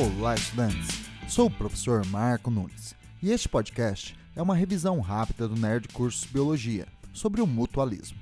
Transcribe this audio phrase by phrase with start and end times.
[0.00, 1.10] Olá, estudantes!
[1.28, 6.24] Sou o professor Marco Nunes e este podcast é uma revisão rápida do Nerd Cursos
[6.24, 8.16] Biologia sobre o mutualismo.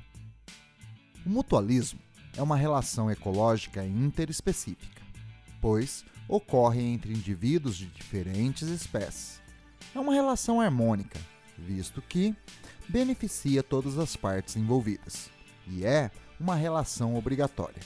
[1.26, 2.00] O mutualismo
[2.34, 5.02] é uma relação ecológica interespecífica,
[5.60, 9.42] pois ocorre entre indivíduos de diferentes espécies.
[9.94, 11.20] É uma relação harmônica,
[11.58, 12.34] visto que
[12.88, 15.28] beneficia todas as partes envolvidas,
[15.66, 17.82] e é uma relação obrigatória.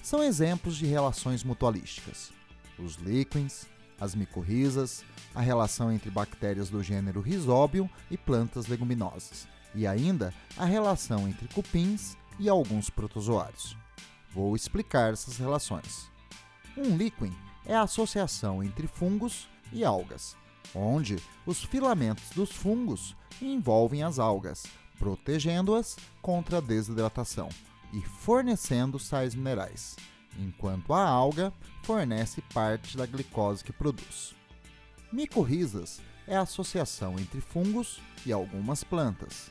[0.00, 2.30] São exemplos de relações mutualísticas:
[2.78, 3.66] os líquens,
[4.00, 10.64] as micorrizas, a relação entre bactérias do gênero Rhizobium e plantas leguminosas, e ainda a
[10.64, 13.76] relação entre cupins e alguns protozoários.
[14.30, 16.10] Vou explicar essas relações.
[16.76, 17.32] Um líquen
[17.64, 20.36] é a associação entre fungos e algas,
[20.74, 24.64] onde os filamentos dos fungos envolvem as algas,
[24.98, 27.48] protegendo-as contra a desidratação
[27.92, 29.96] e fornecendo sais minerais,
[30.38, 34.34] enquanto a alga fornece parte da glicose que produz.
[35.12, 39.50] Micorrizas é a associação entre fungos e algumas plantas.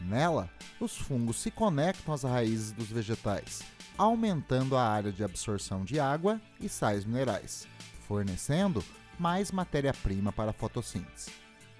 [0.00, 3.62] Nela, os fungos se conectam às raízes dos vegetais,
[3.96, 7.66] aumentando a área de absorção de água e sais minerais,
[8.06, 8.84] fornecendo
[9.18, 11.30] mais matéria-prima para a fotossíntese.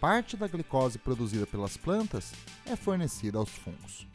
[0.00, 2.32] Parte da glicose produzida pelas plantas
[2.66, 4.06] é fornecida aos fungos.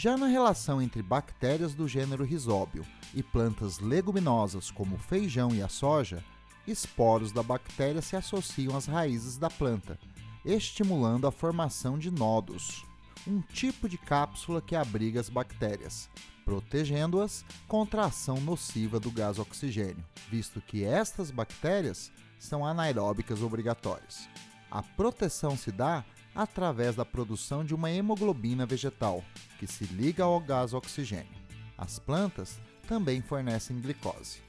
[0.00, 5.60] Já na relação entre bactérias do gênero Rhizóbio e plantas leguminosas como o feijão e
[5.60, 6.24] a soja,
[6.68, 9.98] esporos da bactéria se associam às raízes da planta,
[10.44, 12.86] estimulando a formação de nodos,
[13.26, 16.08] um tipo de cápsula que abriga as bactérias,
[16.44, 24.28] protegendo-as contra a ação nociva do gás oxigênio, visto que estas bactérias são anaeróbicas obrigatórias.
[24.70, 26.04] A proteção se dá
[26.38, 29.24] através da produção de uma hemoglobina vegetal,
[29.58, 31.36] que se liga ao gás oxigênio.
[31.76, 34.40] As plantas também fornecem glicose.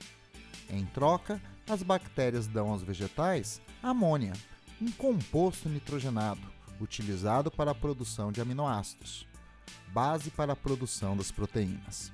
[0.70, 4.34] Em troca, as bactérias dão aos vegetais amônia,
[4.80, 6.40] um composto nitrogenado
[6.80, 9.28] utilizado para a produção de aminoácidos,
[9.92, 12.12] base para a produção das proteínas.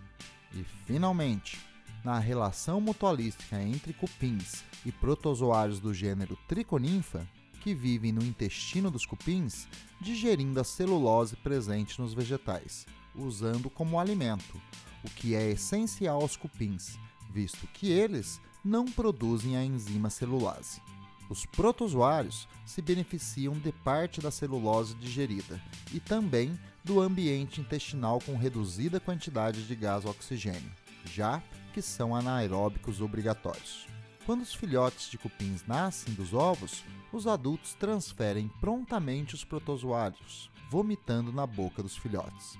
[0.53, 1.59] E, finalmente,
[2.01, 7.27] na relação mutualística entre cupins e protozoários do gênero Triconinfa,
[7.65, 9.67] que vivem no intestino dos cupins,
[9.99, 14.61] digerindo a celulose presente nos vegetais, usando como alimento,
[15.03, 16.99] o que é essencial aos cupins,
[17.31, 20.79] visto que eles não produzem a enzima celulase.
[21.27, 25.59] Os protozoários se beneficiam de parte da celulose digerida
[25.91, 30.71] e também do ambiente intestinal com reduzida quantidade de gás oxigênio,
[31.03, 31.41] já
[31.73, 33.87] que são anaeróbicos obrigatórios.
[34.25, 41.31] Quando os filhotes de cupins nascem dos ovos, os adultos transferem prontamente os protozoários, vomitando
[41.31, 42.57] na boca dos filhotes.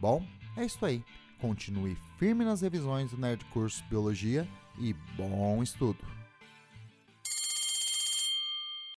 [0.00, 1.04] Bom, é isso aí.
[1.38, 6.21] Continue firme nas revisões do Nerd Curso Biologia e bom estudo!